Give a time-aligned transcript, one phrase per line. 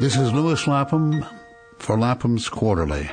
[0.00, 1.26] This is Lewis Lapham
[1.78, 3.10] for Lapham's Quarterly,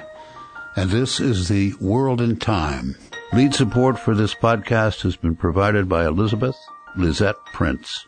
[0.75, 2.95] and this is the World in Time.
[3.33, 6.55] Lead support for this podcast has been provided by Elizabeth
[6.95, 8.05] Lisette Prince.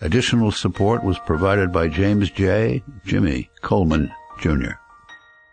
[0.00, 2.82] Additional support was provided by James J.
[3.04, 4.10] Jimmy Coleman,
[4.40, 4.76] Jr.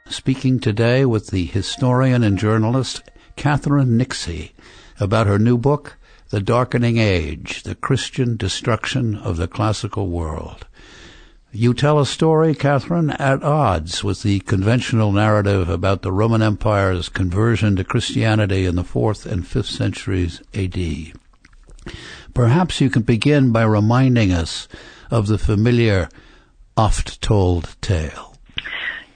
[0.08, 3.04] Speaking today with the historian and journalist
[3.36, 4.54] Catherine Nixey
[5.02, 5.98] about her new book,
[6.30, 10.66] The Darkening Age, The Christian Destruction of the Classical World.
[11.56, 17.10] You tell a story, Catherine, at odds with the conventional narrative about the Roman Empire's
[17.10, 21.14] conversion to Christianity in the 4th and 5th centuries AD.
[22.34, 24.68] Perhaps you can begin by reminding us
[25.12, 26.10] of the familiar,
[26.76, 28.36] oft-told tale.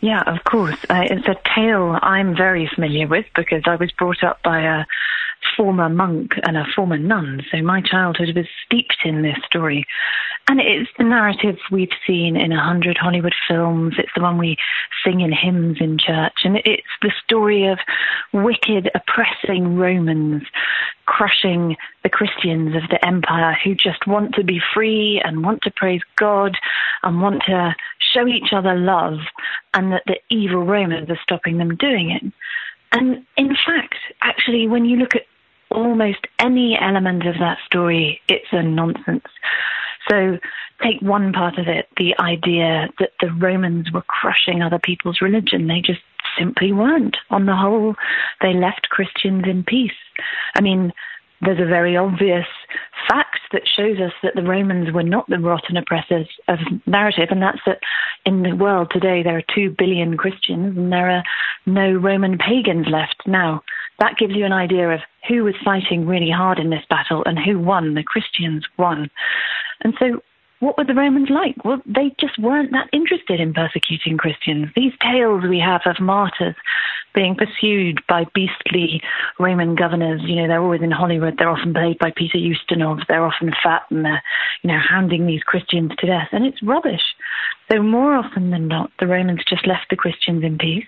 [0.02, 0.78] Yeah, of course.
[0.92, 4.86] Uh, it's a tale I'm very familiar with because I was brought up by a
[5.56, 9.88] former monk and a former nun, so my childhood was steeped in this story.
[10.50, 13.96] And it's the narrative we've seen in a hundred Hollywood films.
[13.98, 14.56] It's the one we
[15.04, 16.40] sing in hymns in church.
[16.46, 17.80] And it's the story of
[18.32, 20.44] wicked, oppressing Romans
[21.06, 25.72] crushing the Christians of the empire who just want to be free and want to
[25.72, 26.56] praise God
[27.02, 27.76] and want to
[28.14, 29.20] show each other love
[29.74, 32.32] and that the evil Romans are stopping them doing it.
[32.92, 35.26] And in fact, actually, when you look at
[35.72, 39.26] almost any element of that story, it's a nonsense.
[40.10, 40.38] So
[40.84, 45.68] take one part of it, the idea that the Romans were crushing other people's religion.
[45.68, 46.02] They just
[46.38, 47.18] simply weren't.
[47.30, 47.96] On the whole,
[48.42, 49.92] they left Christians in peace.
[50.56, 50.94] I mean,
[51.42, 52.48] there's a very obvious
[53.08, 57.42] fact that shows us that the Romans were not the rotten oppressors of narrative, and
[57.42, 57.80] that's that
[58.26, 61.24] in the world today there are two billion Christians and there are
[61.66, 63.62] no Roman pagans left now.
[64.00, 67.38] That gives you an idea of who was fighting really hard in this battle and
[67.40, 67.94] who won.
[67.94, 69.10] The Christians won.
[69.82, 70.22] And so
[70.60, 71.64] what were the Romans like?
[71.64, 74.70] Well, they just weren't that interested in persecuting Christians.
[74.76, 76.56] These tales we have of martyrs
[77.14, 79.02] being pursued by beastly
[79.40, 81.36] Roman governors, you know, they're always in Hollywood.
[81.38, 83.06] They're often played by Peter Ustinov.
[83.08, 84.22] They're often fat and they're,
[84.64, 86.30] you know, hounding these Christians to death.
[86.32, 87.02] And it's rubbish.
[87.72, 90.86] So more often than not, the Romans just left the Christians in peace.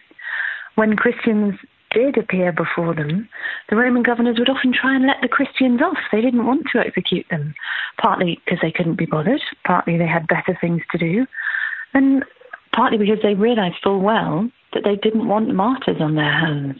[0.75, 1.55] When Christians
[1.91, 3.27] did appear before them,
[3.69, 5.97] the Roman governors would often try and let the Christians off.
[6.11, 7.53] They didn't want to execute them,
[8.01, 11.25] partly because they couldn't be bothered, partly they had better things to do,
[11.93, 12.23] and
[12.73, 16.75] partly because they realized full well that they didn't want martyrs on their hands.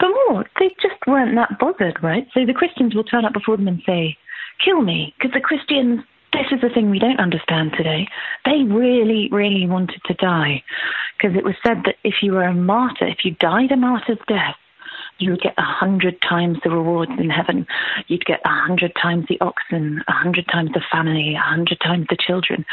[0.00, 2.26] But more, they just weren't that bothered, right?
[2.32, 4.16] So the Christians will turn up before them and say,
[4.64, 6.00] kill me, because the Christians
[6.36, 8.06] this is the thing we don't understand today.
[8.44, 10.62] They really, really wanted to die
[11.16, 14.18] because it was said that if you were a martyr, if you died a martyr's
[14.28, 14.56] death,
[15.18, 17.66] you would get a hundred times the rewards in heaven.
[18.08, 22.06] You'd get a hundred times the oxen, a hundred times the family, a hundred times
[22.10, 22.66] the children.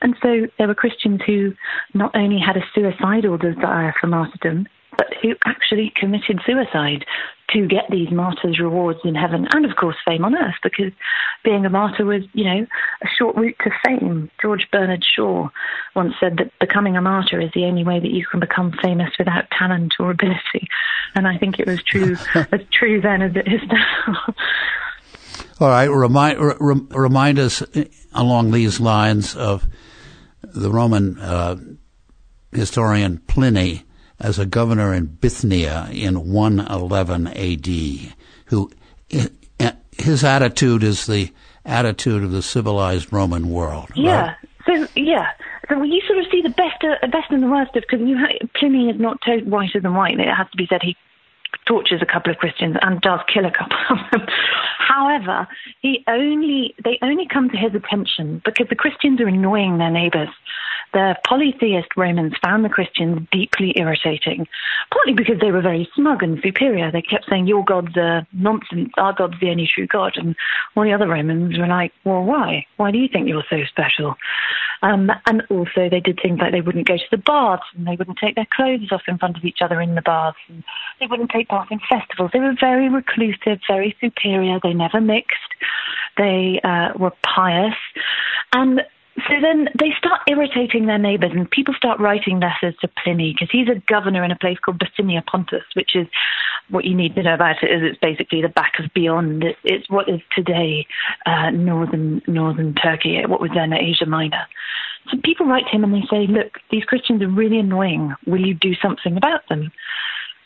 [0.00, 1.52] And so there were Christians who
[1.92, 4.66] not only had a suicidal desire for martyrdom,
[4.96, 7.04] but who actually committed suicide
[7.52, 10.92] to get these martyrs' rewards in heaven and, of course, fame on earth, because
[11.44, 12.66] being a martyr was, you know,
[13.02, 14.30] a short route to fame.
[14.40, 15.48] George Bernard Shaw
[15.96, 19.10] once said that becoming a martyr is the only way that you can become famous
[19.18, 20.68] without talent or ability.
[21.14, 24.34] And I think it was true, as true then as it is now.
[25.60, 27.62] All right, remind, re- remind us
[28.14, 29.66] along these lines of
[30.42, 31.56] the Roman uh,
[32.52, 33.84] historian Pliny
[34.20, 38.14] as a governor in Bithynia in 111 AD,
[38.46, 38.70] who
[39.98, 41.32] his attitude is the
[41.64, 43.90] attitude of the civilized Roman world.
[43.94, 44.34] Yeah.
[44.66, 44.86] Right?
[44.88, 45.26] So yeah.
[45.68, 48.04] So you sort of see the best, uh, best and the worst of because
[48.54, 50.18] Pliny is not whiter than white.
[50.18, 50.96] It has to be said he
[51.66, 54.26] tortures a couple of Christians and does kill a couple of them.
[54.78, 55.46] However,
[55.80, 60.28] he only they only come to his attention because the Christians are annoying their neighbors.
[60.92, 64.48] The polytheist Romans found the Christians deeply irritating,
[64.92, 66.90] partly because they were very smug and superior.
[66.90, 70.16] They kept saying, Your God's are nonsense, our God's the only true God.
[70.16, 70.34] And
[70.74, 72.66] all the other Romans were like, Well, why?
[72.76, 74.16] Why do you think you're so special?
[74.82, 77.96] Um, and also, they did things like they wouldn't go to the baths and they
[77.96, 80.38] wouldn't take their clothes off in front of each other in the baths.
[80.48, 80.64] And
[80.98, 82.30] they wouldn't take part in festivals.
[82.32, 84.58] They were very reclusive, very superior.
[84.62, 85.36] They never mixed.
[86.16, 87.74] They uh, were pious.
[88.52, 88.82] And
[89.28, 93.48] so then they start irritating their neighbors, and people start writing letters to Pliny because
[93.50, 96.06] he's a governor in a place called Bithynia Pontus, which is
[96.68, 99.44] what you need to know about it is it's basically the back of beyond.
[99.64, 100.86] It's what is today
[101.26, 104.46] uh, northern northern Turkey, what was then Asia Minor.
[105.10, 108.14] So people write to him and they say, "Look, these Christians are really annoying.
[108.26, 109.72] Will you do something about them?"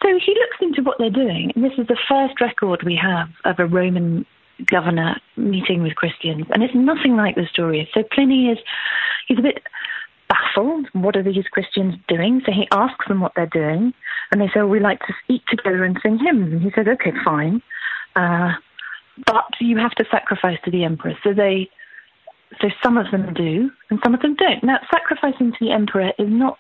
[0.03, 3.29] So he looks into what they're doing, and this is the first record we have
[3.45, 4.27] of a Roman
[4.67, 7.89] governor meeting with Christians, and it's nothing like the story.
[7.93, 8.59] So Pliny is
[9.27, 9.63] he's a bit
[10.29, 10.87] baffled.
[10.93, 12.43] What are these Christians doing?
[12.47, 13.93] So he asks them what they're doing,
[14.31, 16.87] and they say, well, "We like to eat together and sing hymns." And he says,
[16.87, 17.63] "Okay, fine,
[18.17, 18.53] uh,
[19.27, 21.69] but you have to sacrifice to the emperor." So they,
[22.61, 24.63] so some of them do, and some of them don't.
[24.63, 26.59] Now, sacrificing to the emperor is not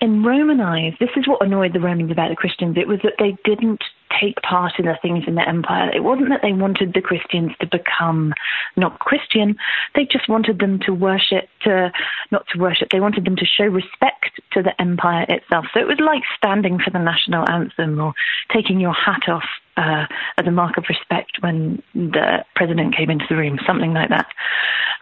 [0.00, 2.76] in Roman eyes, this is what annoyed the Romans about the Christians.
[2.78, 3.82] It was that they didn't
[4.18, 5.90] take part in the things in the empire.
[5.94, 8.32] It wasn't that they wanted the Christians to become
[8.76, 9.56] not Christian.
[9.94, 11.92] They just wanted them to worship, to
[12.30, 12.88] not to worship.
[12.90, 15.66] They wanted them to show respect to the empire itself.
[15.74, 18.14] So it was like standing for the national anthem or
[18.52, 19.44] taking your hat off
[19.76, 20.06] uh,
[20.38, 24.26] as a mark of respect when the president came into the room, something like that.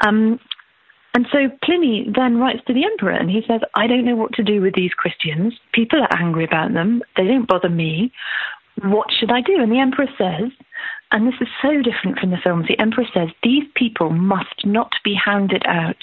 [0.00, 0.40] Um,
[1.18, 4.34] and so Pliny then writes to the emperor and he says, I don't know what
[4.34, 5.52] to do with these Christians.
[5.72, 7.02] People are angry about them.
[7.16, 8.12] They don't bother me.
[8.84, 9.60] What should I do?
[9.60, 10.52] And the emperor says,
[11.10, 14.92] and this is so different from the films, the emperor says, these people must not
[15.02, 15.96] be hounded out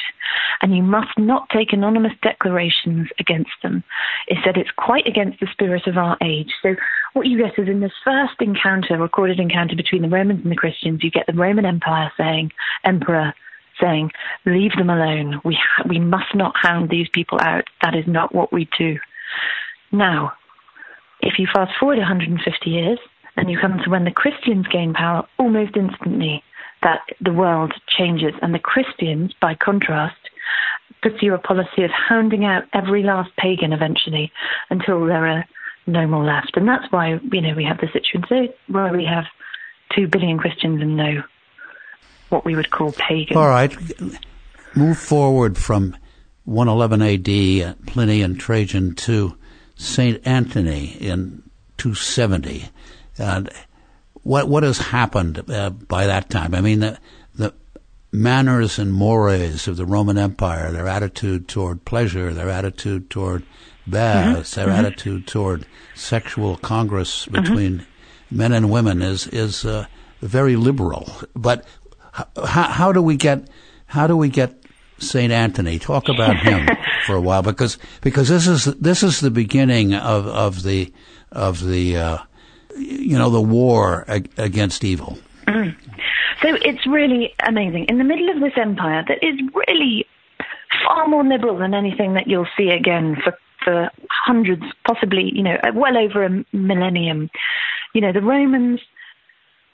[0.62, 3.86] and you must not take anonymous declarations against them.
[4.28, 6.52] He said it's quite against the spirit of our age.
[6.62, 6.76] So
[7.14, 10.58] what you get is in this first encounter, recorded encounter between the Romans and the
[10.58, 12.52] Christians, you get the Roman Empire saying,
[12.84, 13.34] Emperor,
[13.82, 14.12] saying,
[14.46, 15.42] leave them alone.
[15.44, 17.66] We, ha- we must not hound these people out.
[17.82, 18.98] That is not what we do.
[19.92, 20.34] Now,
[21.22, 23.00] if you fast forward 150 years
[23.38, 26.44] and you come to when the Christians gain power almost instantly,
[26.84, 28.34] that the world changes.
[28.42, 30.18] And the Christians, by contrast,
[31.02, 34.32] pursue a policy of hounding out every last pagan eventually
[34.70, 35.46] until there are
[35.88, 36.56] no more left.
[36.56, 39.26] And that's why, you know, we have the situation where we have
[39.96, 41.24] two billion Christians and no
[42.30, 43.38] what we would call pagan.
[43.38, 43.76] All right.
[44.76, 45.96] Move forward from
[46.46, 49.38] 111 AD, Pliny and Trajan, to
[49.76, 50.26] St.
[50.26, 51.44] Anthony in
[51.78, 52.70] 270.
[53.18, 53.50] And
[54.24, 56.54] what, what has happened uh, by that time?
[56.56, 57.00] I mean, the,
[57.36, 57.54] the
[58.12, 63.44] manners and mores of the Roman Empire, their attitude toward pleasure, their attitude toward
[63.88, 64.60] baths, mm-hmm.
[64.60, 64.86] their mm-hmm.
[64.86, 68.38] attitude toward sexual congress between mm-hmm.
[68.38, 69.86] men and women is is uh,
[70.22, 71.10] very liberal.
[71.36, 71.66] But
[72.16, 73.50] how, how do we get
[73.88, 74.64] how do we get
[74.98, 75.80] Saint Anthony?
[75.80, 76.68] Talk about him
[77.06, 80.94] for a while because because this is this is the beginning of of the
[81.32, 82.18] of the uh,
[82.78, 85.18] you know the war ag- against evil.
[85.48, 85.76] Mm.
[86.42, 87.86] So it's really amazing.
[87.86, 90.06] In the middle of this empire that is really
[90.84, 95.58] far more liberal than anything that you'll see again for for hundreds, possibly you know
[95.74, 97.30] well over a millennium.
[97.94, 98.80] You know the Romans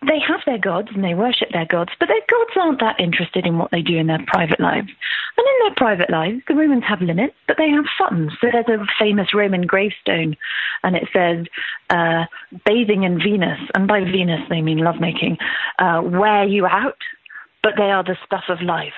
[0.08, 3.46] they have their gods and they worship their gods, but their gods aren't that interested
[3.46, 4.90] in what they do in their private lives.
[5.38, 8.32] And in their private lives, the Romans have limits, but they have fun.
[8.42, 10.36] So there's a famous Roman gravestone,
[10.84, 11.46] and it says,
[11.92, 12.26] uh,
[12.66, 15.38] bathing in Venus, and by Venus they mean lovemaking,
[15.78, 16.98] uh, wear you out,
[17.62, 18.94] but they are the stuff of life.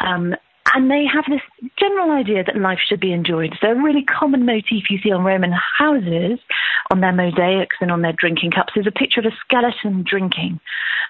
[0.00, 0.34] Um,
[0.74, 1.40] and they have this
[1.78, 3.54] general idea that life should be enjoyed.
[3.60, 6.38] So a really common motif you see on Roman houses,
[6.90, 10.60] on their mosaics and on their drinking cups, is a picture of a skeleton drinking.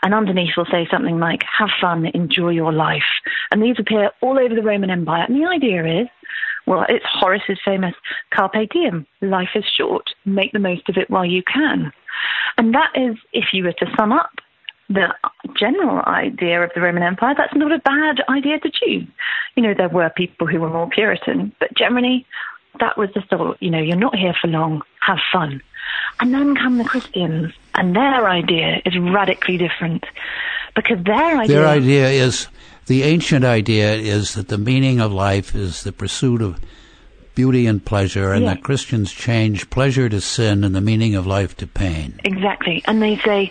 [0.02, 3.02] And underneath will say something like, have fun, enjoy your life.
[3.50, 5.24] And these appear all over the Roman Empire.
[5.28, 6.08] And the idea is,
[6.66, 7.94] well, it's Horace's famous
[8.32, 9.06] carpe diem.
[9.20, 10.10] Life is short.
[10.24, 11.92] Make the most of it while you can.
[12.56, 14.30] And that is, if you were to sum up
[14.90, 15.14] the
[15.56, 19.06] general idea of the Roman Empire, that's not a bad idea to choose.
[19.54, 22.26] You know, there were people who were more Puritan, but generally
[22.80, 25.62] that was the thought, you know, you're not here for long, have fun.
[26.20, 30.04] And then come the Christians, and their idea is radically different
[30.74, 31.56] because their idea.
[31.56, 32.48] Their idea is
[32.86, 36.60] the ancient idea is that the meaning of life is the pursuit of
[37.34, 38.54] beauty and pleasure, and yeah.
[38.54, 42.20] that Christians change pleasure to sin and the meaning of life to pain.
[42.24, 42.82] Exactly.
[42.86, 43.50] And they say,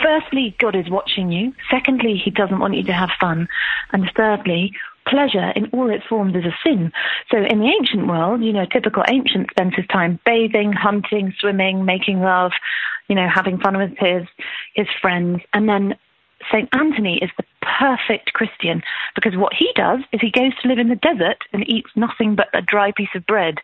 [0.00, 1.52] firstly, God is watching you.
[1.70, 3.48] Secondly, He doesn't want you to have fun.
[3.92, 4.72] And thirdly,
[5.06, 6.92] pleasure in all its forms is a sin.
[7.30, 11.84] So in the ancient world, you know, typical ancient spends his time bathing, hunting, swimming,
[11.84, 12.52] making love,
[13.08, 14.26] you know, having fun with his
[14.74, 15.96] his friends, and then
[16.52, 16.68] St.
[16.72, 18.82] Anthony is the perfect Christian
[19.14, 22.34] because what he does is he goes to live in the desert and eats nothing
[22.34, 23.56] but a dry piece of bread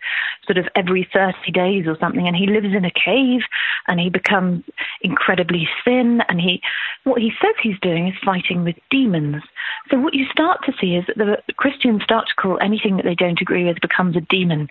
[0.47, 3.41] sort of every 30 days or something and he lives in a cave
[3.89, 4.65] and he becomes
[5.03, 6.61] incredibly thin and he
[7.05, 9.43] what he says he's doing is fighting with demons.
[9.91, 13.05] So what you start to see is that the Christians start to call anything that
[13.05, 14.69] they don't agree with becomes a demon.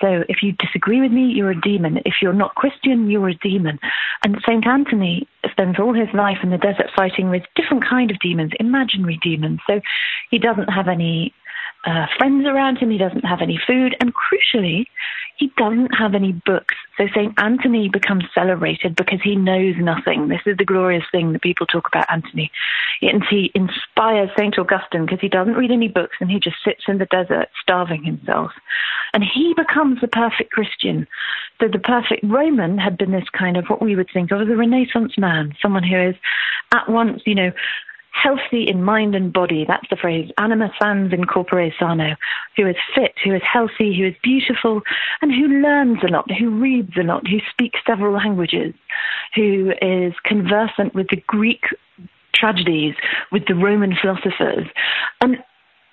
[0.00, 2.00] So if you disagree with me you're a demon.
[2.04, 3.78] If you're not Christian you're a demon.
[4.22, 8.18] And St Anthony spends all his life in the desert fighting with different kind of
[8.18, 9.60] demons imaginary demons.
[9.66, 9.80] So
[10.30, 11.34] he doesn't have any
[11.84, 12.90] uh, friends around him.
[12.90, 13.96] He doesn't have any food.
[14.00, 14.86] And crucially,
[15.36, 16.74] he doesn't have any books.
[16.96, 17.32] So St.
[17.38, 20.28] Anthony becomes celebrated because he knows nothing.
[20.28, 22.50] This is the glorious thing that people talk about Anthony.
[23.00, 24.58] And he inspires St.
[24.58, 28.02] Augustine because he doesn't read any books and he just sits in the desert starving
[28.02, 28.50] himself.
[29.14, 31.06] And he becomes the perfect Christian.
[31.60, 34.48] So the perfect Roman had been this kind of what we would think of as
[34.48, 36.16] a Renaissance man, someone who is
[36.74, 37.52] at once, you know,
[38.10, 39.64] healthy in mind and body.
[39.66, 42.16] That's the phrase, anima sans in corpore sano,
[42.56, 44.82] who is fit, who is healthy, who is beautiful,
[45.22, 48.74] and who learns a lot, who reads a lot, who speaks several languages,
[49.34, 51.64] who is conversant with the Greek
[52.34, 52.94] tragedies,
[53.32, 54.66] with the Roman philosophers.
[55.20, 55.38] And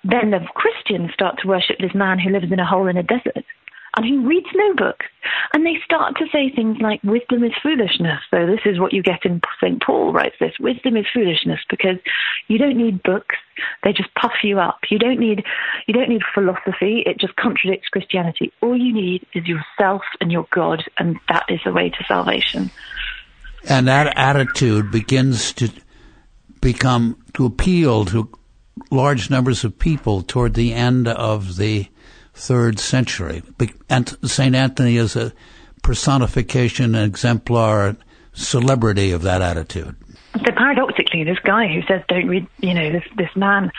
[0.04, 3.02] then the Christians start to worship this man who lives in a hole in a
[3.02, 3.44] desert
[3.96, 5.06] and who reads no books.
[5.54, 8.20] And they start to say things like, wisdom is foolishness.
[8.30, 9.82] So this is what you get in St.
[9.82, 11.96] Paul writes this, wisdom is foolishness because
[12.48, 13.36] you don't need books.
[13.82, 14.80] They just puff you up.
[14.90, 15.44] You don't need,
[15.86, 17.02] you don't need philosophy.
[17.06, 18.52] It just contradicts Christianity.
[18.60, 20.84] All you need is yourself and your God.
[20.98, 22.70] And that is the way to salvation.
[23.68, 25.70] And that attitude begins to
[26.60, 28.30] become, to appeal to
[28.90, 31.88] large numbers of people toward the end of the
[32.36, 33.42] third century.
[33.88, 34.54] And St.
[34.54, 35.32] Anthony is a
[35.82, 37.96] personification, an exemplar,
[38.32, 39.96] celebrity of that attitude.
[40.44, 43.72] So paradoxically, this guy who says don't read, you know, this this man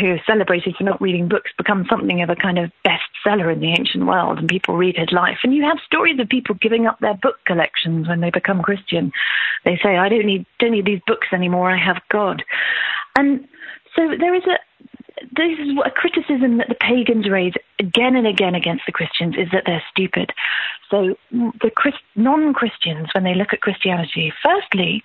[0.00, 3.60] who is celebrated for not reading books becomes something of a kind of bestseller in
[3.60, 5.38] the ancient world, and people read his life.
[5.44, 9.12] And you have stories of people giving up their book collections when they become Christian.
[9.64, 11.70] They say, "I don't need don't need these books anymore.
[11.70, 12.42] I have God."
[13.14, 13.46] And
[13.94, 14.58] so there is a
[15.36, 19.48] this is a criticism that the pagans raise again and again against the Christians is
[19.52, 20.32] that they're stupid.
[20.90, 25.04] So the Christ- non-Christians, when they look at Christianity, firstly,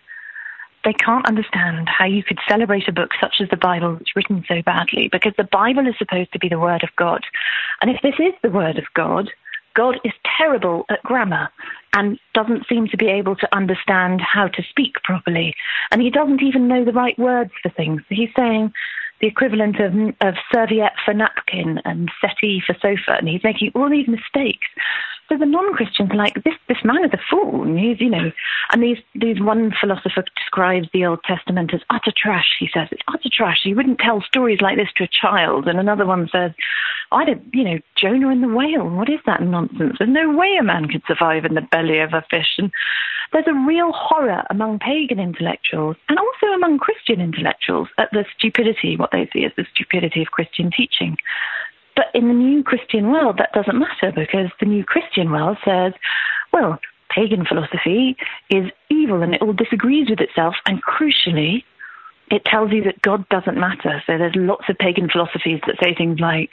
[0.83, 4.45] they can't understand how you could celebrate a book such as the Bible that's written
[4.47, 7.23] so badly, because the Bible is supposed to be the Word of God.
[7.81, 9.29] And if this is the Word of God,
[9.73, 11.49] God is terrible at grammar
[11.93, 15.53] and doesn't seem to be able to understand how to speak properly.
[15.91, 18.01] And he doesn't even know the right words for things.
[18.09, 18.73] He's saying,
[19.21, 23.89] the equivalent of, of serviette for napkin and settee for sofa, and he's making all
[23.89, 24.67] these mistakes.
[25.29, 27.63] So the non-Christians are like, this, this man is a fool.
[27.63, 28.31] And he's, you know,
[28.71, 32.55] and these, these one philosopher describes the Old Testament as utter trash.
[32.59, 33.65] He says, it's utter trash.
[33.65, 35.67] You wouldn't tell stories like this to a child.
[35.67, 36.51] And another one says,
[37.11, 38.87] I don't, you know, Jonah and the whale.
[38.87, 39.97] What is that nonsense?
[39.99, 42.55] There's no way a man could survive in the belly of a fish.
[42.57, 42.71] And
[43.33, 48.97] there's a real horror among pagan intellectuals and also among Christian intellectuals at the stupidity,
[48.97, 51.17] what they see as the stupidity of Christian teaching.
[51.95, 55.93] But in the new Christian world, that doesn't matter because the new Christian world says,
[56.51, 58.17] well, pagan philosophy
[58.49, 60.55] is evil and it all disagrees with itself.
[60.65, 61.63] And crucially,
[62.29, 64.03] it tells you that God doesn't matter.
[64.05, 66.49] So there's lots of pagan philosophies that say things like,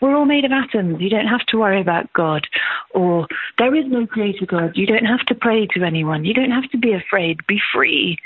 [0.00, 2.46] we're all made of atoms, you don't have to worry about God.
[2.90, 3.26] Or
[3.58, 6.70] there is no creator God, you don't have to pray to anyone, you don't have
[6.70, 8.18] to be afraid, be free.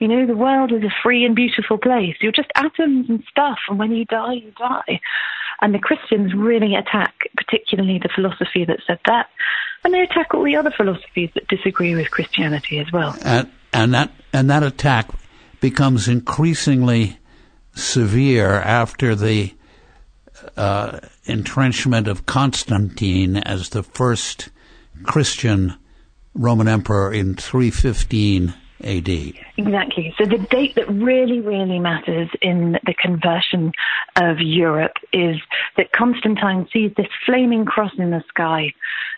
[0.00, 2.16] You know, the world is a free and beautiful place.
[2.20, 5.00] You're just atoms and stuff, and when you die, you die.
[5.60, 9.28] And the Christians really attack, particularly the philosophy that said that.
[9.84, 13.16] And they attack all the other philosophies that disagree with Christianity as well.
[13.24, 15.08] And, and that and that attack
[15.60, 17.18] becomes increasingly
[17.74, 19.54] severe after the
[20.56, 24.50] uh, entrenchment of Constantine as the first
[25.04, 25.74] Christian
[26.34, 29.08] Roman emperor in 315 AD.
[29.56, 30.14] Exactly.
[30.18, 33.72] So the date that really, really matters in the conversion
[34.16, 35.36] of Europe is
[35.76, 38.72] that Constantine sees this flaming cross in the sky,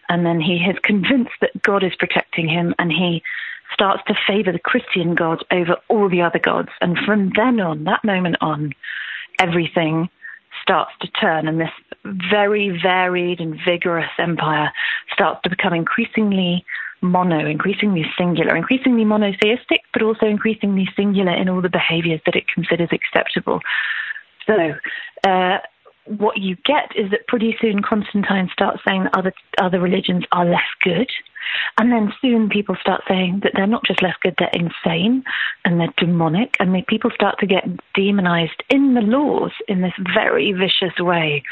[0.09, 3.23] and then he is convinced that God is protecting him, and he
[3.72, 6.70] starts to favor the Christian God over all the other gods.
[6.80, 8.72] And from then on, that moment on,
[9.40, 10.08] everything
[10.62, 11.70] starts to turn, and this
[12.30, 14.72] very varied and vigorous empire
[15.12, 16.64] starts to become increasingly
[17.02, 22.44] mono, increasingly singular, increasingly monotheistic, but also increasingly singular in all the behaviors that it
[22.52, 23.60] considers acceptable.
[24.46, 24.74] So,
[25.24, 25.58] uh,
[26.07, 30.45] what you get is that pretty soon Constantine starts saying that other other religions are
[30.45, 31.11] less good,
[31.78, 35.25] and then soon people start saying that they're not just less good, they're insane
[35.64, 37.64] and they're demonic, and the people start to get
[37.95, 41.42] demonized in the laws in this very vicious way.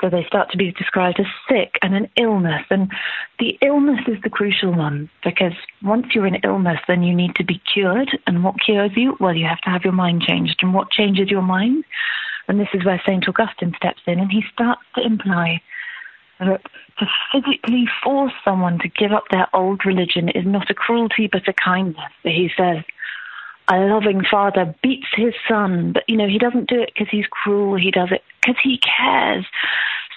[0.00, 2.90] So they start to be described as sick and an illness, and
[3.38, 7.44] the illness is the crucial one because once you're in illness, then you need to
[7.44, 9.16] be cured, and what cures you?
[9.18, 11.84] Well, you have to have your mind changed, and what changes your mind?
[12.48, 13.28] And this is where St.
[13.28, 15.60] Augustine steps in and he starts to imply
[16.40, 16.62] that
[16.98, 21.48] to physically force someone to give up their old religion is not a cruelty but
[21.48, 22.12] a kindness.
[22.22, 22.82] He says,
[23.70, 27.26] a loving father beats his son, but you know, he doesn't do it because he's
[27.30, 29.44] cruel, he does it because he cares.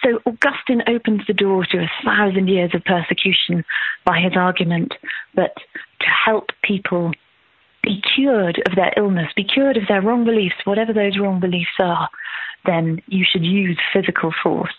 [0.04, 3.64] So Augustine opens the door to a thousand years of persecution
[4.06, 4.94] by his argument
[5.36, 5.56] that
[6.00, 7.12] to help people
[7.84, 11.80] be cured of their illness, be cured of their wrong beliefs, whatever those wrong beliefs
[11.80, 12.10] are,
[12.66, 14.74] then you should use physical force.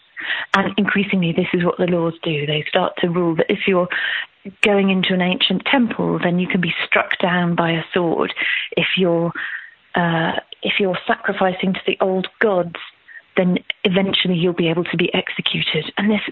[0.55, 2.47] And increasingly, this is what the laws do.
[2.47, 3.89] They start to rule that if you're
[4.63, 8.33] going into an ancient temple, then you can be struck down by a sword.
[8.77, 9.33] If you're
[9.95, 10.33] uh,
[10.63, 12.77] if you're sacrificing to the old gods,
[13.37, 15.93] then eventually you'll be able to be executed.
[15.99, 16.23] And this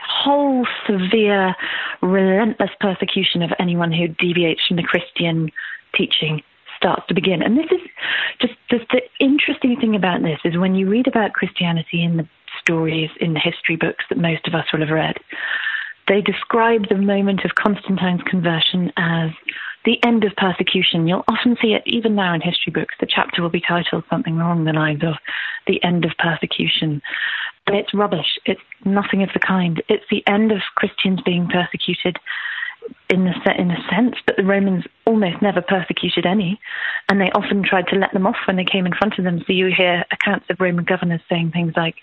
[0.00, 1.54] whole severe,
[2.00, 5.50] relentless persecution of anyone who deviates from the Christian
[5.94, 6.42] teaching
[6.76, 7.42] starts to begin.
[7.42, 7.80] And this is
[8.40, 12.28] just, just the interesting thing about this is when you read about Christianity in the
[12.60, 15.16] stories in the history books that most of us will have read,
[16.08, 19.30] they describe the moment of Constantine's conversion as
[19.84, 21.06] the end of persecution.
[21.06, 22.94] You'll often see it even now in history books.
[23.00, 25.14] The chapter will be titled something along the lines of
[25.66, 27.02] the end of persecution.
[27.66, 28.38] But it's rubbish.
[28.44, 29.82] It's nothing of the kind.
[29.88, 32.18] It's the end of Christians being persecuted
[33.10, 36.58] in the in a sense, but the Romans almost never persecuted any,
[37.08, 39.40] and they often tried to let them off when they came in front of them.
[39.46, 41.96] So you hear accounts of Roman governors saying things like,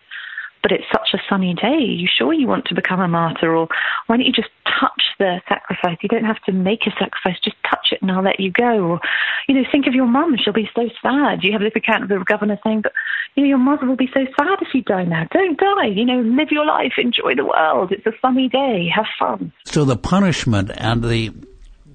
[0.61, 1.67] but it's such a sunny day.
[1.67, 3.55] Are you sure you want to become a martyr?
[3.55, 3.67] Or
[4.07, 5.97] why don't you just touch the sacrifice?
[6.01, 8.83] You don't have to make a sacrifice, just touch it and I'll let you go.
[8.83, 8.99] Or,
[9.47, 10.35] you know, think of your mum.
[10.43, 11.43] She'll be so sad.
[11.43, 12.93] You have this account of the governor saying, but,
[13.35, 15.27] you know, your mother will be so sad if you die now.
[15.31, 15.87] Don't die.
[15.87, 16.93] You know, live your life.
[16.97, 17.91] Enjoy the world.
[17.91, 18.89] It's a sunny day.
[18.93, 19.51] Have fun.
[19.65, 21.31] So the punishment and the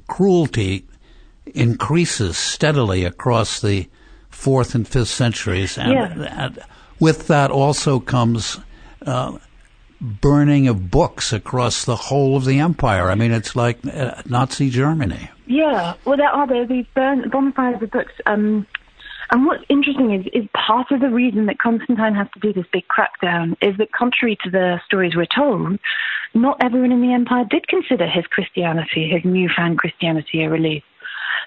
[0.08, 0.86] cruelty
[1.46, 3.88] increases steadily across the
[4.30, 5.78] fourth and fifth centuries.
[5.78, 6.44] And, yeah.
[6.46, 6.58] and
[7.00, 8.60] with that also comes
[9.06, 9.38] uh,
[10.00, 13.10] burning of books across the whole of the empire.
[13.10, 15.30] I mean, it's like uh, Nazi Germany.
[15.46, 18.12] Yeah, well, there are there these burn, bonfires of books.
[18.26, 18.66] Um,
[19.30, 22.66] and what's interesting is, is part of the reason that Constantine has to do this
[22.72, 25.78] big crackdown is that, contrary to the stories we're told,
[26.34, 30.82] not everyone in the empire did consider his Christianity, his newfound Christianity, a relief.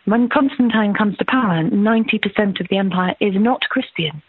[0.06, 4.22] When Constantine comes to power, 90% of the empire is not Christian.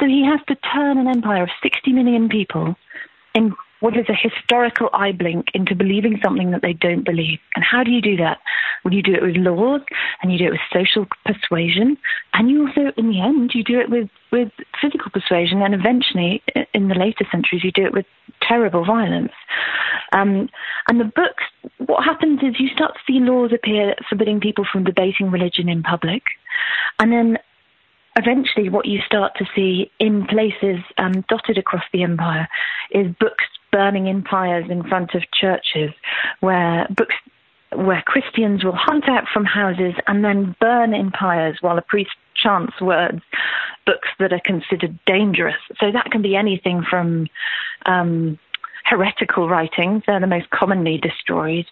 [0.00, 2.74] So he has to turn an empire of 60 million people
[3.34, 7.38] in what is a historical eye blink into believing something that they don't believe.
[7.54, 8.38] And how do you do that?
[8.82, 9.82] Well, you do it with laws
[10.22, 11.98] and you do it with social persuasion.
[12.32, 15.60] And you also, in the end, you do it with, with physical persuasion.
[15.60, 18.06] And eventually, in the later centuries, you do it with
[18.40, 19.32] terrible violence.
[20.12, 20.48] Um,
[20.88, 21.44] and the books,
[21.78, 25.82] what happens is you start to see laws appear forbidding people from debating religion in
[25.82, 26.22] public.
[26.98, 27.38] And then
[28.16, 32.48] eventually what you start to see in places um, dotted across the empire
[32.90, 35.90] is books burning in pyres in front of churches
[36.40, 37.14] where books
[37.74, 42.12] where Christians will hunt out from houses and then burn in pyres while a priest
[42.36, 43.20] chants words,
[43.84, 45.56] books that are considered dangerous.
[45.80, 47.26] So that can be anything from
[47.86, 48.38] um,
[48.84, 51.66] heretical writings, they're the most commonly destroyed,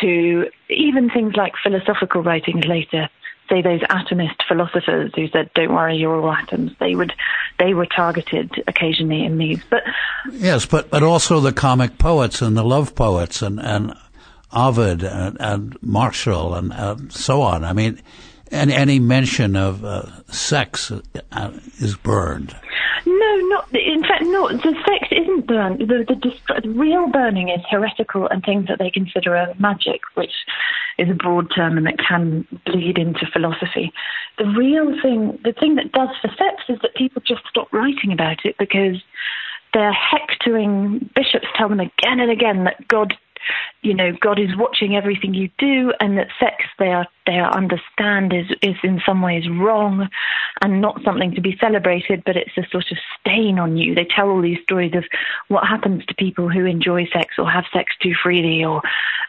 [0.00, 3.08] to even things like philosophical writings later
[3.48, 7.12] say those atomist philosophers who said, "Don't worry, you're all atoms." They would,
[7.58, 9.62] they were targeted occasionally in these.
[9.70, 9.82] But
[10.32, 13.94] yes, but but also the comic poets and the love poets and and
[14.52, 17.64] Ovid and, and Martial and uh, so on.
[17.64, 18.00] I mean,
[18.50, 22.56] and any mention of uh, sex uh, is burned.
[23.06, 24.22] No, not in fact.
[24.22, 25.80] No, the sex isn't burned.
[25.80, 30.32] The, the, the real burning is heretical and things that they consider a magic, which
[30.98, 33.92] is a broad term and that can bleed into philosophy.
[34.38, 38.12] The real thing, the thing that does for sex, is that people just stop writing
[38.12, 39.02] about it because
[39.72, 43.14] they're hectoring bishops tell them again and again that God
[43.82, 47.52] you know, God is watching everything you do, and that sex they are they are
[47.54, 50.08] understand is is in some ways wrong,
[50.62, 53.94] and not something to be celebrated, but it's a sort of stain on you.
[53.94, 55.04] They tell all these stories of
[55.48, 58.82] what happens to people who enjoy sex or have sex too freely, or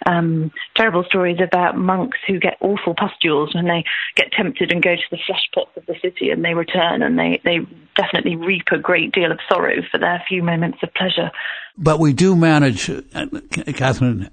[0.06, 3.84] um, terrible stories about monks who get awful pustules when they
[4.16, 7.20] get tempted and go to the flesh pots of the city, and they return and
[7.20, 7.60] they they
[7.96, 11.32] definitely reap a great deal of sorrow for their few moments of pleasure.
[11.78, 13.26] But we do manage, uh,
[13.74, 14.30] Catherine.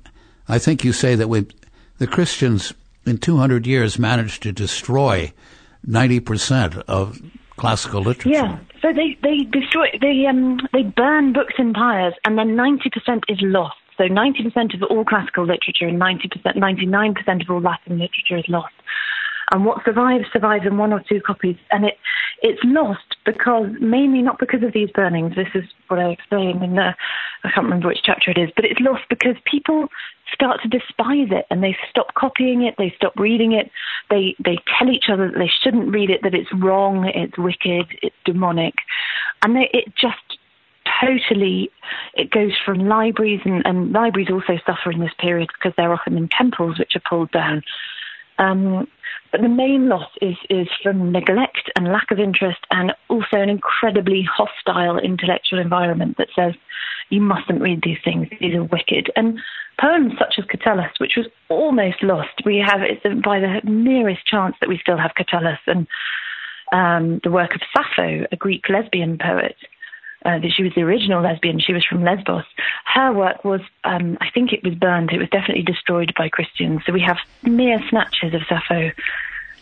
[0.48, 1.46] I think you say that we,
[1.98, 2.72] the Christians,
[3.05, 5.33] in 200 years, managed to destroy
[5.87, 7.20] 90% of
[7.57, 8.31] classical literature.
[8.31, 8.59] Yeah.
[8.81, 13.38] So they, they destroy, they, um, they burn books in pyres, and then 90% is
[13.42, 13.76] lost.
[13.98, 18.72] So 90% of all classical literature and 90%, 99% of all Latin literature is lost.
[19.52, 21.98] And what survives survives in one or two copies, and it
[22.42, 25.35] it's lost because mainly not because of these burnings.
[25.37, 26.94] This is what I explained in the
[27.44, 29.88] I can't remember which chapter it is, but it's lost because people
[30.33, 33.70] start to despise it and they stop copying it, they stop reading it,
[34.11, 37.87] they they tell each other that they shouldn't read it, that it's wrong, it's wicked,
[38.02, 38.74] it's demonic,
[39.42, 40.38] and they, it just
[41.00, 41.70] totally,
[42.14, 46.16] it goes from libraries, and, and libraries also suffer in this period because they're often
[46.16, 47.62] in temples which are pulled down.
[48.38, 48.88] Um,
[49.32, 53.48] but the main loss is, is from neglect and lack of interest, and also an
[53.48, 56.54] incredibly hostile intellectual environment that says
[57.08, 59.10] you mustn't read these things; these are wicked.
[59.16, 59.40] And
[59.80, 64.54] poems such as Catullus, which was almost lost, we have it's by the merest chance
[64.60, 65.86] that we still have Catullus and
[66.72, 69.56] um, the work of Sappho, a Greek lesbian poet.
[70.24, 71.58] Uh, she was the original lesbian.
[71.58, 72.44] She was from Lesbos.
[72.94, 75.12] Her work was, um, I think it was burned.
[75.12, 76.83] It was definitely destroyed by Christians.
[76.85, 78.90] So we have mere snatches of Sappho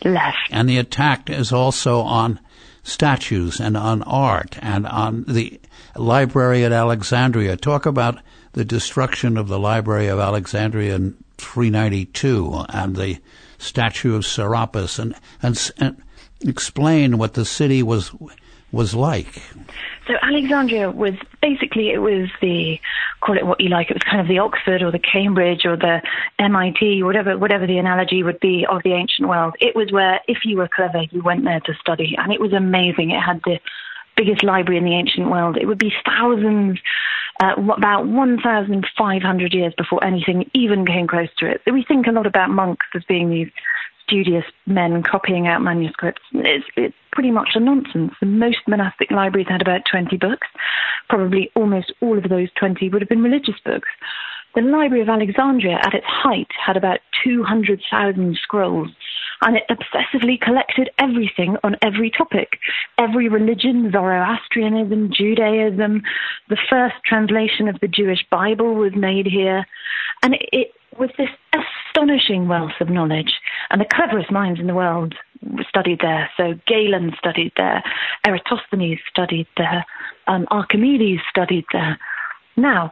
[0.03, 0.49] left.
[0.51, 2.39] And the attack is also on
[2.83, 5.59] statues and on art and on the
[5.95, 7.55] library at Alexandria.
[7.55, 8.19] Talk about
[8.53, 13.19] the destruction of the library of Alexandria in 392 and the
[13.57, 16.01] statue of Serapis and, and, and
[16.41, 18.11] explain what the city was
[18.71, 19.41] was like.
[20.07, 22.79] So Alexandria was basically it was the
[23.21, 23.89] call it what you like.
[23.89, 26.01] It was kind of the Oxford or the Cambridge or the
[26.39, 29.55] MIT, whatever whatever the analogy would be of the ancient world.
[29.59, 32.53] It was where if you were clever, you went there to study, and it was
[32.53, 33.11] amazing.
[33.11, 33.59] It had the
[34.15, 35.57] biggest library in the ancient world.
[35.57, 36.79] It would be thousands,
[37.41, 41.61] uh, about 1,500 years before anything even came close to it.
[41.65, 43.49] So we think a lot about monks as being these
[44.11, 46.21] studious men copying out manuscripts.
[46.33, 48.13] It's, it's pretty much a nonsense.
[48.19, 50.47] The Most monastic libraries had about 20 books.
[51.09, 53.89] Probably almost all of those 20 would have been religious books.
[54.53, 58.89] The Library of Alexandria, at its height, had about 200,000 scrolls,
[59.41, 62.59] and it obsessively collected everything on every topic.
[62.97, 66.01] Every religion, Zoroastrianism, Judaism,
[66.49, 69.65] the first translation of the Jewish Bible was made here,
[70.21, 73.33] and it, it was this astonishing wealth of knowledge,
[73.69, 75.15] and the cleverest minds in the world
[75.67, 76.29] studied there.
[76.37, 77.83] So Galen studied there,
[78.25, 79.85] Eratosthenes studied there,
[80.27, 81.97] um, Archimedes studied there.
[82.57, 82.91] Now,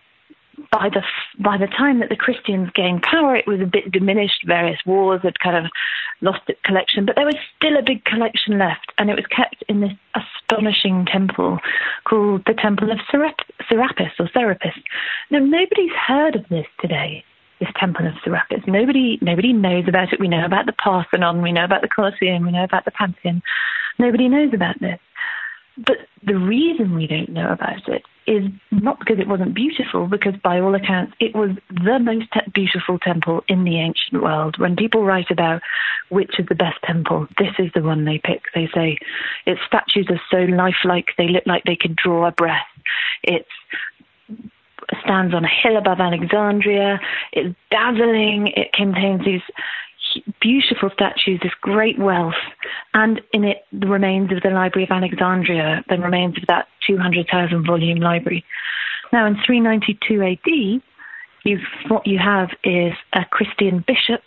[0.72, 1.02] by the
[1.40, 4.44] by the time that the Christians gained power, it was a bit diminished.
[4.46, 5.72] Various wars had kind of
[6.22, 9.64] lost its collection, but there was still a big collection left, and it was kept
[9.70, 11.60] in this astonishing temple
[12.04, 14.76] called the Temple of Serapis or Serapis.
[15.30, 17.24] Now nobody's heard of this today
[17.60, 18.64] this temple of Serapis.
[18.68, 20.20] Nobody, nobody knows about it.
[20.20, 23.42] We know about the Parthenon, we know about the Colosseum, we know about the Pantheon.
[23.98, 25.00] Nobody knows about this.
[25.78, 30.34] But the reason we don't know about it is not because it wasn't beautiful, because
[30.44, 34.60] by all accounts, it was the most te- beautiful temple in the ancient world.
[34.60, 35.62] When people write about
[36.10, 38.44] which is the best temple, this is the one they pick.
[38.54, 38.98] They say
[39.46, 42.68] its statues are so lifelike, they look like they could draw a breath.
[43.24, 43.48] It's
[45.10, 47.00] stands on a hill above Alexandria.
[47.34, 48.54] It's dazzling.
[48.56, 49.42] It contains these
[50.40, 52.42] beautiful statues, this great wealth,
[52.94, 57.66] and in it the remains of the Library of Alexandria, the remains of that 200,000
[57.66, 58.46] volume library.
[59.12, 60.82] Now, in 392 AD,
[61.44, 64.22] you've, what you have is a Christian bishop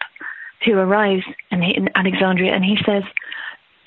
[0.65, 3.05] who arrives in, in Alexandria and he says,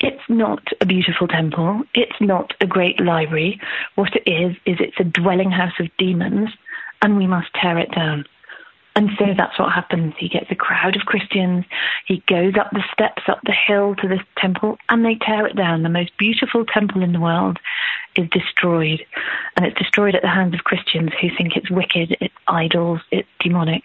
[0.00, 1.82] it's not a beautiful temple.
[1.94, 3.58] It's not a great library.
[3.94, 6.50] What it is, is it's a dwelling house of demons
[7.02, 8.24] and we must tear it down.
[8.96, 10.14] And so that's what happens.
[10.18, 11.66] He gets a crowd of Christians.
[12.06, 15.54] He goes up the steps, up the hill to this temple, and they tear it
[15.54, 15.82] down.
[15.82, 17.58] The most beautiful temple in the world
[18.16, 19.04] is destroyed.
[19.54, 23.28] And it's destroyed at the hands of Christians who think it's wicked, it's idols, it's
[23.38, 23.82] demonic.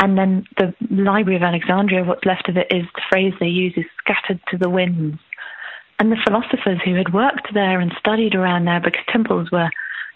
[0.00, 3.74] And then the Library of Alexandria, what's left of it is the phrase they use
[3.76, 5.20] is scattered to the winds.
[6.00, 9.70] And the philosophers who had worked there and studied around there, because temples were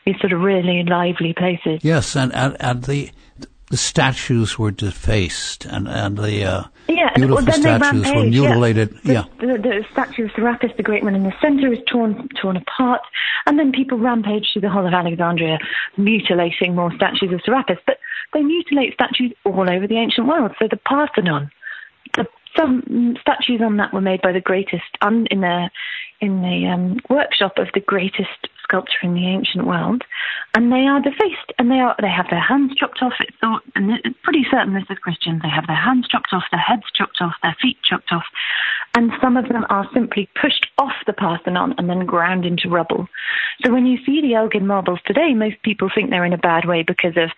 [0.06, 1.80] these sort of really lively places.
[1.82, 3.10] Yes, and, and, and the
[3.68, 8.92] the statues were defaced and and the uh, yeah, beautiful well, statues were mutilated.
[9.02, 9.56] Yeah, the, yeah.
[9.56, 13.00] The, the, statue of Serapis, the great one in the centre, is torn torn apart,
[13.44, 15.58] and then people rampage through the whole of Alexandria,
[15.96, 17.78] mutilating more statues of Serapis.
[17.86, 17.98] But
[18.32, 20.52] they mutilate statues all over the ancient world.
[20.60, 21.50] So the Parthenon,
[22.14, 25.70] the, some statues on that were made by the greatest un, in the
[26.20, 30.02] in the um, workshop of the greatest sculpture in the ancient world,
[30.54, 33.14] and they are defaced, and they are they have their hands chopped off.
[33.20, 35.40] It's thought, and it's pretty certain this is Christian.
[35.42, 38.24] They have their hands chopped off, their heads chopped off, their feet chopped off,
[38.94, 43.06] and some of them are simply pushed off the Parthenon and then ground into rubble.
[43.64, 46.66] So when you see the Elgin marbles today, most people think they're in a bad
[46.66, 47.30] way because of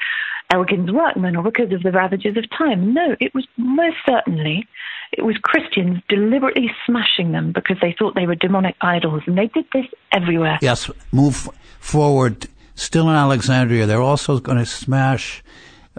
[0.50, 2.94] Elgin's workmen or because of the ravages of time.
[2.94, 4.66] No, it was most certainly
[5.12, 9.46] it was Christians deliberately smashing them because they thought they were demonic idols, and they
[9.46, 10.58] did this everywhere.
[10.60, 11.48] Yes, move
[11.80, 12.46] forward.
[12.74, 15.42] Still in Alexandria, they're also going to smash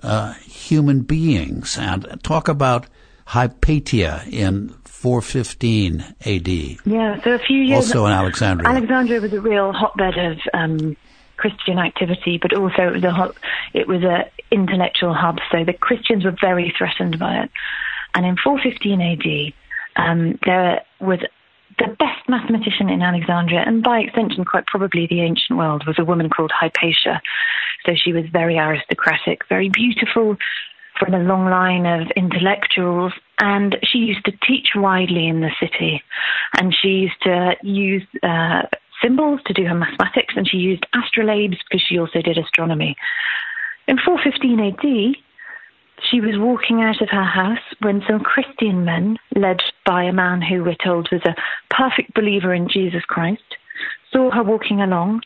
[0.01, 2.87] uh, human beings and talk about
[3.25, 6.47] Hypatia in 415 AD.
[6.47, 8.67] Yeah, so a few years also in Alexandria.
[8.67, 10.95] Alexandria was a real hotbed of um,
[11.37, 13.33] Christian activity, but also it was a
[13.73, 15.39] it was a intellectual hub.
[15.51, 17.51] So the Christians were very threatened by it.
[18.19, 19.53] And in 415 AD,
[19.95, 21.19] um, there was
[21.77, 26.03] the best mathematician in Alexandria, and by extension, quite probably the ancient world, was a
[26.03, 27.21] woman called Hypatia.
[27.85, 30.35] So she was very aristocratic, very beautiful,
[30.99, 36.03] from a long line of intellectuals, and she used to teach widely in the city.
[36.59, 38.63] And she used to use uh,
[39.01, 42.97] symbols to do her mathematics, and she used astrolabes because she also did astronomy.
[43.87, 45.15] In 415 AD,
[46.09, 50.41] she was walking out of her house when some Christian men, led by a man
[50.41, 51.35] who we're told was a
[51.69, 53.41] perfect believer in Jesus Christ,
[54.11, 55.21] saw her walking along,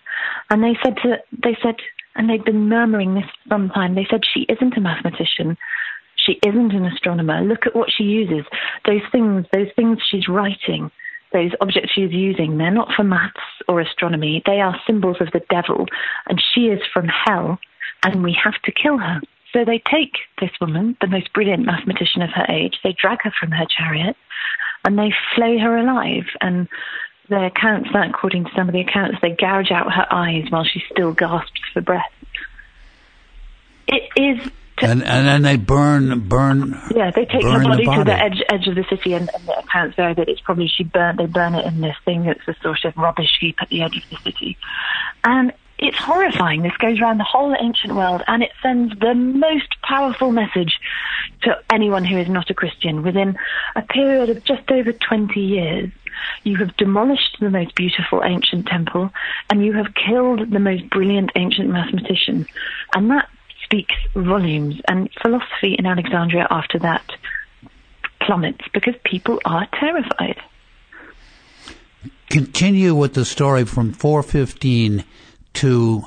[0.49, 1.75] and they said to, they said,
[2.15, 3.95] and they'd been murmuring this for some time.
[3.95, 5.57] They said she isn't a mathematician.
[6.15, 7.41] She isn't an astronomer.
[7.41, 8.45] Look at what she uses.
[8.85, 10.91] Those things, those things she's writing,
[11.33, 14.43] those objects she's using, they're not for maths or astronomy.
[14.45, 15.87] They are symbols of the devil,
[16.29, 17.59] and she is from hell,
[18.03, 19.21] and we have to kill her.
[19.53, 23.31] So they take this woman, the most brilliant mathematician of her age, they drag her
[23.39, 24.17] from her chariot,
[24.83, 26.25] and they flay her alive.
[26.41, 26.67] And
[27.29, 30.65] the accounts, that according to some of the accounts, they gouge out her eyes while
[30.65, 32.11] she still gasps for breath.
[33.87, 36.79] It is to, and and then they burn burn.
[36.95, 39.47] Yeah, they take her body, body, to the edge edge of the city, and, and
[39.47, 41.19] the accounts vary that it's probably she burnt.
[41.19, 43.97] They burn it in this thing that's a sort of rubbish heap at the edge
[43.97, 44.57] of the city,
[45.23, 46.61] and it's horrifying.
[46.61, 50.79] This goes around the whole ancient world, and it sends the most powerful message
[51.41, 53.03] to anyone who is not a Christian.
[53.03, 53.37] Within
[53.75, 55.91] a period of just over twenty years,
[56.43, 59.11] you have demolished the most beautiful ancient temple,
[59.49, 62.47] and you have killed the most brilliant ancient mathematician,
[62.95, 63.27] and that
[63.65, 64.79] speaks volumes.
[64.87, 67.03] And philosophy in Alexandria after that
[68.21, 70.39] plummets because people are terrified.
[72.29, 75.03] Continue with the story from 415
[75.53, 76.05] to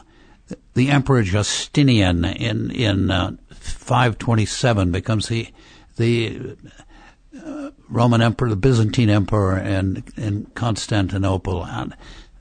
[0.75, 5.49] the Emperor Justinian in in uh, 527 becomes the
[5.97, 6.57] the
[7.45, 11.97] uh, Roman Emperor, the Byzantine Emperor, in in Constantinople, and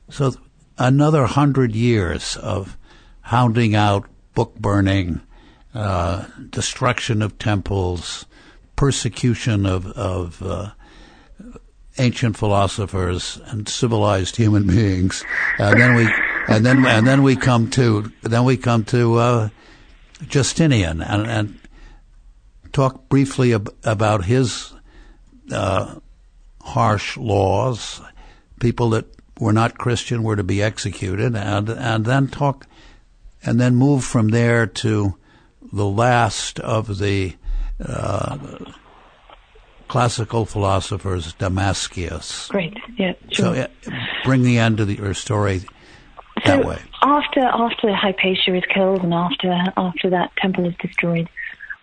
[0.10, 0.34] so
[0.78, 2.78] another hundred years of
[3.22, 5.22] hounding out book burning,
[5.74, 8.26] uh, destruction of temples,
[8.76, 10.72] persecution of, of uh,
[11.98, 15.24] ancient philosophers and civilized human beings,
[15.58, 16.08] and then we
[16.48, 19.50] and then and then we come to then we come to uh,
[20.28, 21.60] Justinian and, and
[22.72, 24.74] talk briefly ab- about his
[25.52, 25.96] uh,
[26.62, 28.02] harsh laws.
[28.60, 29.06] People that
[29.40, 32.68] were not Christian were to be executed, and and then talk
[33.44, 35.16] and then move from there to
[35.74, 37.36] the last of the
[37.84, 38.38] uh,
[39.88, 42.48] classical philosophers, Damascius.
[42.50, 43.46] Great, yeah, sure.
[43.46, 43.68] So yeah,
[44.24, 45.64] bring the end of the, your story
[46.46, 46.82] that so way.
[47.02, 51.30] After after Hypatia is killed and after after that temple is destroyed,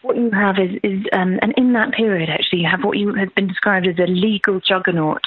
[0.03, 3.15] what you have is, is um, and in that period actually you have what you
[3.15, 5.23] has been described as a legal juggernaut.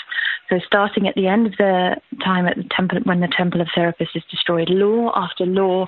[0.50, 3.68] So starting at the end of the time at the temple when the temple of
[3.74, 5.88] Serapis is destroyed, law after law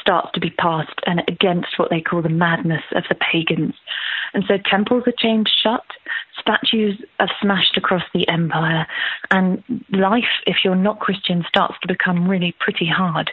[0.00, 3.74] starts to be passed and against what they call the madness of the pagans.
[4.34, 5.84] And so temples are chained shut,
[6.40, 8.86] statues are smashed across the empire,
[9.30, 13.30] and life, if you're not Christian, starts to become really pretty hard.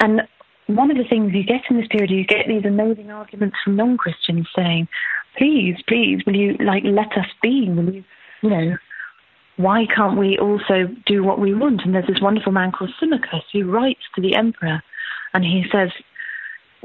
[0.00, 0.22] And
[0.66, 3.56] one of the things you get in this period, is you get these amazing arguments
[3.64, 4.88] from non-Christians saying,
[5.36, 7.70] "Please, please, will you like let us be?
[7.70, 8.04] Will you,
[8.42, 8.78] you know,
[9.56, 13.44] why can't we also do what we want?" And there's this wonderful man called Symmachus
[13.52, 14.82] who writes to the emperor
[15.34, 15.90] and he says,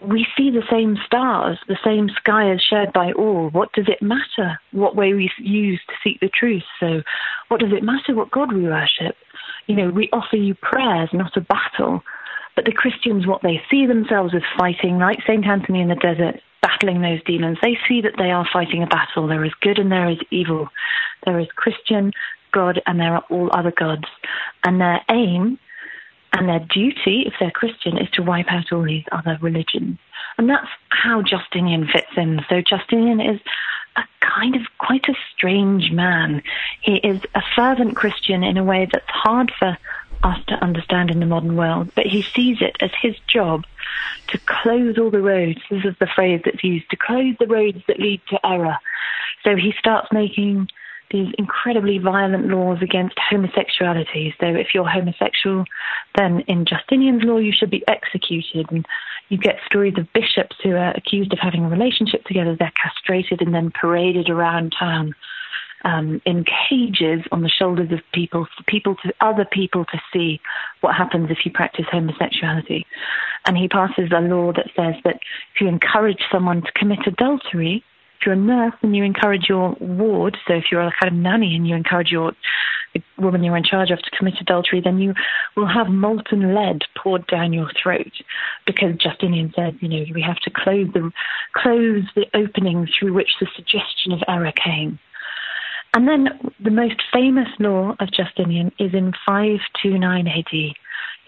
[0.01, 3.49] we see the same stars, the same sky is shared by all.
[3.49, 6.63] What does it matter what way we use to seek the truth?
[6.79, 7.01] So,
[7.49, 9.15] what does it matter what God we worship?
[9.67, 12.03] You know, we offer you prayers, not a battle.
[12.55, 15.45] But the Christians, what they see themselves as fighting, like St.
[15.45, 19.27] Anthony in the desert, battling those demons, they see that they are fighting a battle.
[19.27, 20.69] There is good and there is evil.
[21.25, 22.11] There is Christian,
[22.51, 24.05] God, and there are all other gods.
[24.63, 25.57] And their aim
[26.33, 29.97] and their duty, if they're Christian, is to wipe out all these other religions.
[30.37, 32.41] And that's how Justinian fits in.
[32.49, 33.39] So Justinian is
[33.95, 36.41] a kind of quite a strange man.
[36.81, 39.77] He is a fervent Christian in a way that's hard for
[40.23, 43.65] us to understand in the modern world, but he sees it as his job
[44.29, 45.59] to close all the roads.
[45.69, 48.77] This is the phrase that's used to close the roads that lead to error.
[49.43, 50.69] So he starts making
[51.11, 54.33] these incredibly violent laws against homosexuality.
[54.39, 55.65] So if you're homosexual,
[56.17, 58.71] then in Justinian's law you should be executed.
[58.71, 58.85] And
[59.29, 62.55] you get stories of bishops who are accused of having a relationship together.
[62.57, 65.13] They're castrated and then paraded around town.
[65.83, 70.39] um, in cages on the shoulders of people people to other people to see
[70.81, 72.85] what happens if you practice homosexuality.
[73.45, 75.19] And he passes a law that says that
[75.53, 77.83] if you encourage someone to commit adultery,
[78.25, 81.55] you're a nurse and you encourage your ward, so if you're a kind of nanny
[81.55, 82.33] and you encourage your
[83.17, 85.13] woman you're in charge of to commit adultery, then you
[85.55, 88.11] will have molten lead poured down your throat
[88.65, 91.11] because Justinian said, you know, we have to close the
[91.55, 94.99] close the opening through which the suggestion of error came.
[95.95, 96.29] And then
[96.63, 100.75] the most famous law of Justinian is in 529 AD.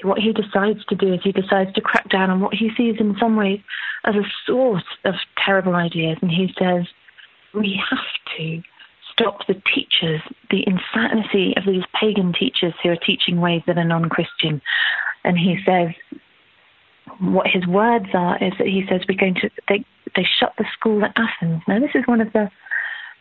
[0.06, 2.96] What he decides to do is he decides to crack down on what he sees
[3.00, 3.60] in some ways
[4.04, 6.18] as a source of terrible ideas.
[6.22, 6.86] And he says,
[7.56, 8.62] we have to
[9.12, 13.84] stop the teachers, the insanity of these pagan teachers who are teaching ways that are
[13.84, 14.62] non Christian.
[15.24, 15.90] And he says,
[17.20, 19.84] what his words are is that he says we're going to, they,
[20.16, 21.64] they shut the school at Athens.
[21.68, 22.50] Now, this is one of the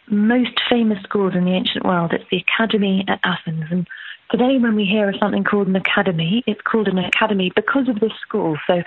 [0.09, 2.13] most famous schools in the ancient world.
[2.13, 3.65] It's the Academy at Athens.
[3.71, 3.87] And
[4.31, 8.01] today, when we hear of something called an academy, it's called an academy because of
[8.01, 8.57] this school.
[8.67, 8.83] So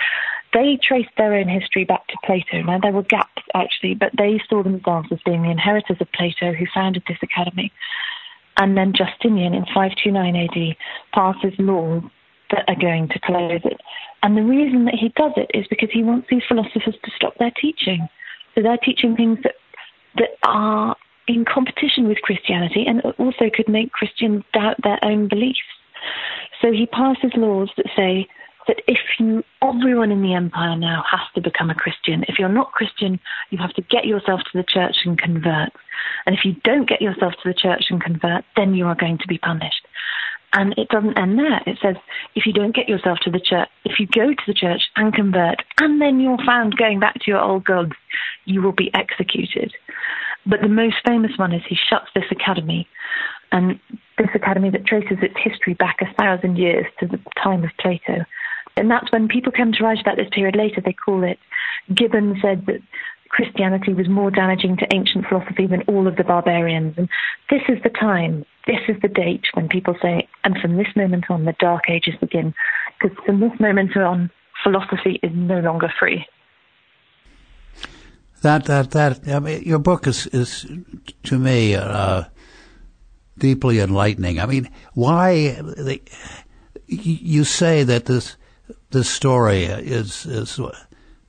[0.53, 2.61] they traced their own history back to Plato.
[2.61, 6.53] Now, there were gaps, actually, but they saw themselves as being the inheritors of Plato
[6.53, 7.71] who founded this academy.
[8.57, 10.75] And then Justinian in 529 AD
[11.13, 12.03] passes laws
[12.51, 13.79] that are going to close it.
[14.23, 17.37] And the reason that he does it is because he wants these philosophers to stop
[17.37, 18.07] their teaching.
[18.55, 19.55] So they're teaching things that
[20.17, 20.95] that are
[21.27, 25.59] in competition with Christianity and also could make Christians doubt their own beliefs.
[26.61, 28.27] So he passes laws that say
[28.67, 32.25] that if you, everyone in the empire now has to become a Christian.
[32.27, 35.69] If you're not Christian, you have to get yourself to the church and convert.
[36.25, 39.17] And if you don't get yourself to the church and convert, then you are going
[39.19, 39.87] to be punished.
[40.53, 41.61] And it doesn't end there.
[41.65, 41.95] It says
[42.35, 45.13] if you don't get yourself to the church, if you go to the church and
[45.13, 47.93] convert, and then you're found going back to your old gods,
[48.45, 49.73] you will be executed.
[50.47, 52.87] But the most famous one is he shuts this academy,
[53.51, 53.79] and
[54.17, 58.25] this academy that traces its history back a thousand years to the time of Plato.
[58.77, 61.39] And that's when people come to write about this period later, they call it
[61.93, 62.81] Gibbon said that
[63.29, 66.95] Christianity was more damaging to ancient philosophy than all of the barbarians.
[66.97, 67.09] And
[67.49, 71.25] this is the time, this is the date when people say, and from this moment
[71.29, 72.53] on, the Dark Ages begin.
[72.99, 74.29] Because from this moment on,
[74.63, 76.25] philosophy is no longer free
[78.47, 80.65] that that that I mean, your book is is
[81.23, 82.23] to me uh,
[83.37, 84.39] deeply enlightening.
[84.39, 86.01] I mean, why the,
[86.87, 88.37] you say that this
[88.91, 90.59] this story is is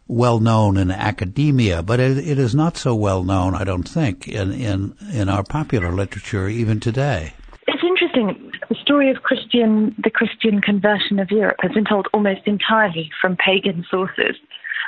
[0.07, 4.28] well known in academia, but it, it is not so well known, I don't think,
[4.28, 7.33] in in in our popular literature even today.
[7.66, 8.52] It's interesting.
[8.68, 13.37] The story of Christian the Christian conversion of Europe has been told almost entirely from
[13.37, 14.37] pagan sources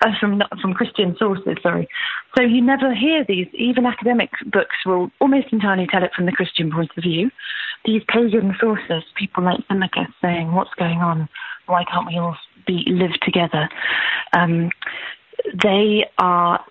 [0.04, 1.56] uh, from from Christian sources.
[1.62, 1.88] Sorry.
[2.36, 3.48] So you never hear these.
[3.54, 7.30] Even academic books will almost entirely tell it from the Christian point of view.
[7.84, 11.28] These pagan sources, people like Seneca saying, "What's going on?
[11.66, 12.36] Why can't we all
[12.66, 13.68] be live together?"
[14.32, 14.70] Um,
[15.62, 16.64] they are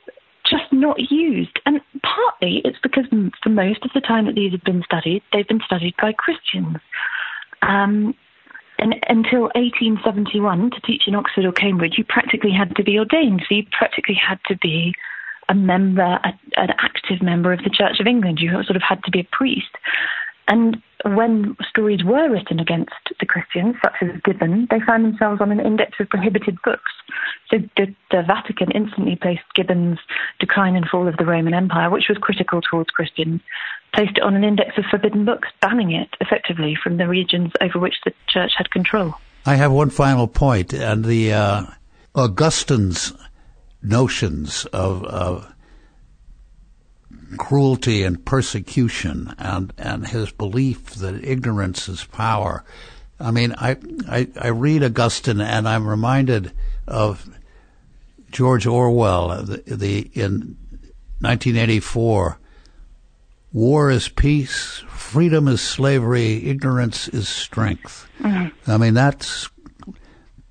[0.49, 1.59] just not used.
[1.65, 3.05] And partly it's because
[3.43, 6.77] for most of the time that these have been studied, they've been studied by Christians.
[7.61, 8.15] Um,
[8.79, 13.43] and until 1871, to teach in Oxford or Cambridge, you practically had to be ordained.
[13.47, 14.93] So you practically had to be
[15.49, 18.39] a member, a, an active member of the Church of England.
[18.39, 19.71] You sort of had to be a priest.
[20.47, 25.51] And when stories were written against the Christians, such as Gibbon, they found themselves on
[25.51, 26.91] an index of prohibited books.
[27.49, 29.99] So the, the, Vatican instantly placed Gibbon's
[30.39, 33.41] Decline and Fall of the Roman Empire, which was critical towards Christians,
[33.93, 37.79] placed it on an index of forbidden books, banning it effectively from the regions over
[37.79, 39.15] which the church had control.
[39.45, 41.65] I have one final point, and the uh,
[42.13, 43.13] Augustine's
[43.81, 45.51] notions of, of
[47.37, 52.63] cruelty and persecution and, and his belief that ignorance is power.
[53.19, 56.51] I mean, I, I, I read Augustine and I'm reminded
[56.87, 57.29] of
[58.31, 60.57] George Orwell, the, the in
[61.21, 62.39] 1984,
[63.51, 68.07] war is peace, freedom is slavery, ignorance is strength.
[68.19, 68.71] Mm-hmm.
[68.71, 69.49] I mean, that's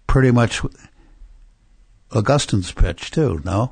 [0.07, 0.63] pretty much
[2.15, 3.71] Augustine's pitch too, no?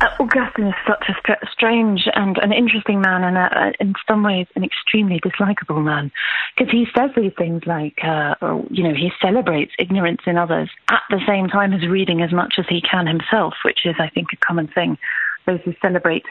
[0.00, 4.22] Uh, Augustine is such a st- strange and an interesting man, and a, in some
[4.22, 6.10] ways an extremely dislikable man,
[6.56, 8.34] because he says these things like, uh,
[8.70, 12.54] you know, he celebrates ignorance in others at the same time as reading as much
[12.58, 14.98] as he can himself, which is, I think, a common thing.
[15.46, 16.24] Those who celebrate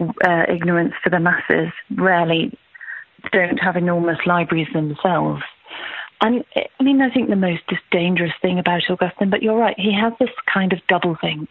[0.00, 2.56] uh, ignorance for the masses rarely
[3.32, 5.42] don't have enormous libraries themselves.
[6.24, 9.92] And I mean, I think the most dangerous thing about Augustine, but you're right, he
[9.92, 11.50] has this kind of double think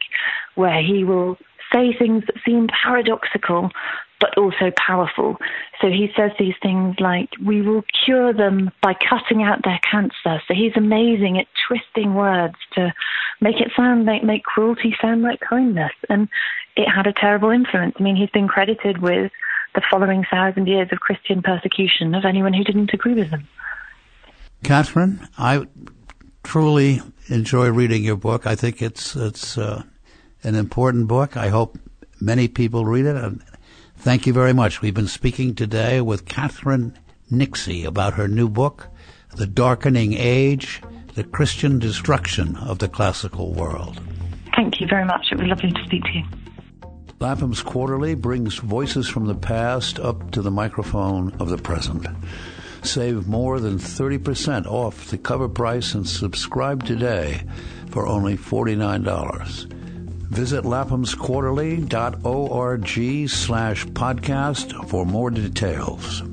[0.56, 1.38] where he will
[1.72, 3.70] say things that seem paradoxical,
[4.20, 5.38] but also powerful.
[5.80, 10.42] So he says these things like, we will cure them by cutting out their cancer.
[10.48, 12.92] So he's amazing at twisting words to
[13.42, 15.94] make it sound like, make cruelty sound like kindness.
[16.10, 16.28] And
[16.76, 17.94] it had a terrible influence.
[18.00, 19.32] I mean, he's been credited with
[19.76, 23.48] the following thousand years of Christian persecution of anyone who didn't agree with them.
[24.64, 25.68] Catherine, I
[26.44, 28.48] truly enjoy reading your book.
[28.48, 29.84] I think it's it's uh,
[30.44, 31.36] an important book.
[31.36, 31.78] I hope
[32.22, 33.16] many people read it.
[33.16, 33.44] And
[33.98, 34.82] thank you very much.
[34.82, 36.98] We've been speaking today with Catherine
[37.32, 38.88] Nixey about her new book,
[39.36, 40.82] The Darkening Age:
[41.16, 44.00] The Christian Destruction of the Classical World.
[44.56, 45.28] Thank you very much.
[45.32, 46.24] It was lovely to speak to you.
[47.20, 52.06] Lapham's Quarterly brings voices from the past up to the microphone of the present.
[52.84, 57.44] Save more than 30% off the cover price and subscribe today
[57.90, 59.74] for only $49.
[60.30, 66.24] Visit laphamsquarterly.org slash podcast for more details.